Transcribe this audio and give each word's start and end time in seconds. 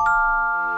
Música 0.00 0.69